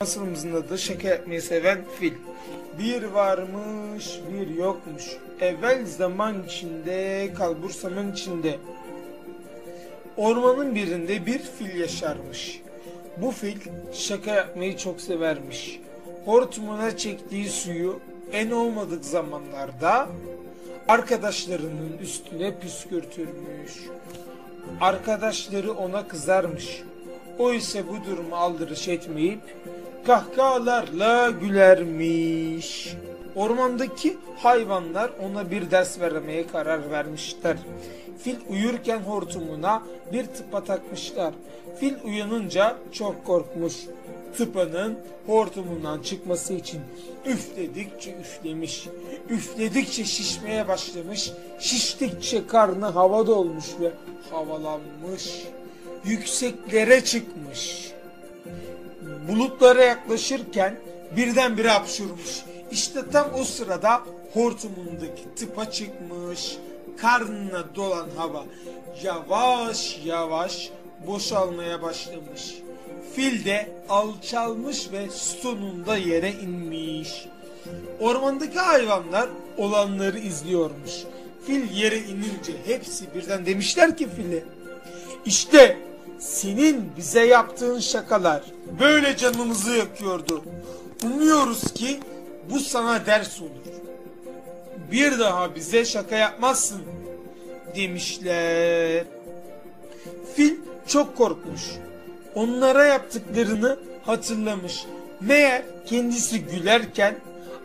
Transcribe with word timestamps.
Masalımızın 0.00 0.54
adı 0.54 0.78
şaka 0.78 1.08
yapmayı 1.08 1.42
seven 1.42 1.84
fil. 1.98 2.12
Bir 2.78 3.02
varmış 3.02 4.20
bir 4.32 4.54
yokmuş. 4.54 5.16
Evvel 5.40 5.86
zaman 5.86 6.42
içinde 6.46 7.30
kalbur 7.38 7.70
zaman 7.70 8.12
içinde. 8.12 8.58
Ormanın 10.16 10.74
birinde 10.74 11.26
bir 11.26 11.38
fil 11.38 11.80
yaşarmış. 11.80 12.62
Bu 13.16 13.30
fil 13.30 13.56
şaka 13.92 14.34
yapmayı 14.34 14.76
çok 14.76 15.00
severmiş. 15.00 15.80
Hortumuna 16.24 16.96
çektiği 16.96 17.48
suyu 17.48 18.00
en 18.32 18.50
olmadık 18.50 19.04
zamanlarda 19.04 20.08
arkadaşlarının 20.88 21.98
üstüne 22.02 22.58
püskürtürmüş. 22.58 23.72
Arkadaşları 24.80 25.72
ona 25.72 26.08
kızarmış. 26.08 26.82
O 27.38 27.52
ise 27.52 27.88
bu 27.88 28.10
durumu 28.10 28.36
aldırış 28.36 28.88
etmeyip 28.88 29.40
kahkahalarla 30.06 31.30
gülermiş. 31.30 32.96
Ormandaki 33.36 34.16
hayvanlar 34.38 35.10
ona 35.22 35.50
bir 35.50 35.70
ders 35.70 36.00
vermeye 36.00 36.46
karar 36.46 36.90
vermişler. 36.90 37.56
Fil 38.18 38.36
uyurken 38.48 38.98
hortumuna 38.98 39.82
bir 40.12 40.26
tıpa 40.26 40.64
takmışlar. 40.64 41.34
Fil 41.80 41.94
uyanınca 42.04 42.76
çok 42.92 43.26
korkmuş. 43.26 43.74
Tıpanın 44.36 44.98
hortumundan 45.26 46.02
çıkması 46.02 46.52
için 46.52 46.80
üfledikçe 47.26 48.14
üflemiş. 48.20 48.88
Üfledikçe 49.28 50.04
şişmeye 50.04 50.68
başlamış. 50.68 51.32
Şiştikçe 51.58 52.46
karnı 52.46 52.86
havada 52.86 53.34
olmuş 53.34 53.66
ve 53.80 53.90
havalanmış. 54.30 55.42
Yükseklere 56.04 57.04
çıkmış 57.04 57.92
bulutlara 59.28 59.84
yaklaşırken 59.84 60.76
birdenbire 61.16 61.68
hapşurmuş. 61.68 62.42
İşte 62.70 63.00
tam 63.12 63.26
o 63.40 63.44
sırada 63.44 64.02
hortumundaki 64.32 65.34
tıpa 65.36 65.70
çıkmış. 65.70 66.56
Karnına 66.96 67.64
dolan 67.74 68.08
hava 68.16 68.44
yavaş 69.02 70.00
yavaş 70.04 70.70
boşalmaya 71.06 71.82
başlamış. 71.82 72.54
Fil 73.14 73.44
de 73.44 73.68
alçalmış 73.88 74.92
ve 74.92 75.10
sonunda 75.10 75.96
yere 75.96 76.30
inmiş. 76.30 77.26
Ormandaki 78.00 78.58
hayvanlar 78.58 79.28
olanları 79.56 80.18
izliyormuş. 80.18 80.92
Fil 81.46 81.70
yere 81.70 81.98
inince 81.98 82.52
hepsi 82.66 83.14
birden 83.14 83.46
demişler 83.46 83.96
ki 83.96 84.08
file. 84.08 84.44
İşte 85.26 85.78
senin 86.18 86.90
bize 86.96 87.26
yaptığın 87.26 87.78
şakalar 87.78 88.42
böyle 88.80 89.16
canımızı 89.16 89.70
yakıyordu. 89.70 90.44
Umuyoruz 91.04 91.72
ki 91.74 92.00
bu 92.50 92.60
sana 92.60 93.06
ders 93.06 93.40
olur. 93.40 93.50
Bir 94.92 95.18
daha 95.18 95.54
bize 95.54 95.84
şaka 95.84 96.16
yapmazsın 96.16 96.82
demişler. 97.76 99.04
Fil 100.34 100.54
çok 100.86 101.16
korkmuş. 101.16 101.62
Onlara 102.34 102.84
yaptıklarını 102.84 103.78
hatırlamış. 104.02 104.84
Meğer 105.20 105.62
kendisi 105.86 106.40
gülerken 106.40 107.16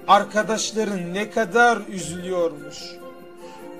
arkadaşların 0.07 1.13
ne 1.13 1.29
kadar 1.29 1.79
üzülüyormuş. 1.89 2.77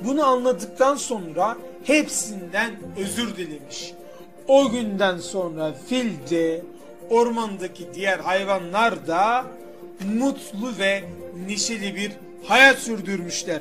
Bunu 0.01 0.25
anladıktan 0.25 0.95
sonra 0.95 1.57
hepsinden 1.83 2.71
özür 2.97 3.35
dilemiş. 3.37 3.93
O 4.47 4.69
günden 4.71 5.17
sonra 5.17 5.73
fil 5.87 6.11
de 6.29 6.61
ormandaki 7.09 7.87
diğer 7.93 8.19
hayvanlar 8.19 9.07
da 9.07 9.45
mutlu 10.17 10.77
ve 10.79 11.03
neşeli 11.47 11.95
bir 11.95 12.11
hayat 12.43 12.79
sürdürmüşler. 12.79 13.59